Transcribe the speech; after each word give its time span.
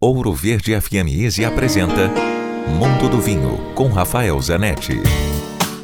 Ouro 0.00 0.32
Verde 0.32 0.80
FM 0.80 1.08
Easy 1.08 1.44
apresenta 1.44 2.08
Mundo 2.68 3.08
do 3.08 3.20
Vinho 3.20 3.58
com 3.74 3.88
Rafael 3.88 4.40
Zanetti. 4.40 4.92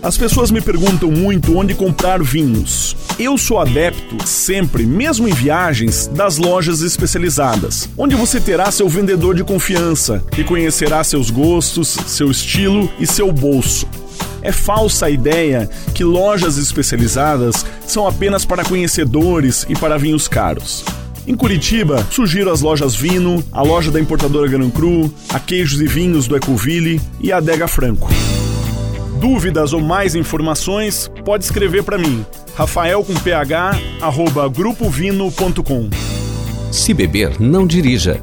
As 0.00 0.16
pessoas 0.16 0.52
me 0.52 0.60
perguntam 0.60 1.10
muito 1.10 1.58
onde 1.58 1.74
comprar 1.74 2.22
vinhos. 2.22 2.96
Eu 3.18 3.36
sou 3.36 3.58
adepto, 3.58 4.24
sempre, 4.24 4.86
mesmo 4.86 5.26
em 5.26 5.32
viagens, 5.32 6.06
das 6.06 6.36
lojas 6.38 6.80
especializadas, 6.80 7.88
onde 7.98 8.14
você 8.14 8.40
terá 8.40 8.70
seu 8.70 8.88
vendedor 8.88 9.34
de 9.34 9.42
confiança, 9.42 10.22
que 10.30 10.44
conhecerá 10.44 11.02
seus 11.02 11.28
gostos, 11.28 11.88
seu 11.88 12.30
estilo 12.30 12.88
e 13.00 13.08
seu 13.08 13.32
bolso. 13.32 13.84
É 14.42 14.52
falsa 14.52 15.06
a 15.06 15.10
ideia 15.10 15.68
que 15.92 16.04
lojas 16.04 16.56
especializadas 16.56 17.66
são 17.84 18.06
apenas 18.06 18.44
para 18.44 18.64
conhecedores 18.64 19.66
e 19.68 19.74
para 19.74 19.98
vinhos 19.98 20.28
caros. 20.28 20.84
Em 21.26 21.34
Curitiba, 21.34 22.06
sugiro 22.10 22.50
as 22.50 22.60
lojas 22.60 22.94
Vino, 22.94 23.42
a 23.50 23.62
loja 23.62 23.90
da 23.90 23.98
importadora 23.98 24.46
Gran 24.46 24.68
Cru, 24.68 25.12
a 25.30 25.40
Queijos 25.40 25.80
e 25.80 25.86
Vinhos 25.86 26.28
do 26.28 26.36
Ecoville 26.36 27.00
e 27.18 27.32
a 27.32 27.38
Adega 27.38 27.66
Franco. 27.66 28.08
Dúvidas 29.18 29.72
ou 29.72 29.80
mais 29.80 30.14
informações, 30.14 31.10
pode 31.24 31.44
escrever 31.44 31.82
para 31.82 31.96
mim, 31.96 32.26
rafael 32.54 33.02
com 33.02 33.14
ph, 33.14 33.54
arroba 34.02 34.46
grupovino.com. 34.48 35.88
Se 36.70 36.92
beber, 36.92 37.40
não 37.40 37.66
dirija. 37.66 38.22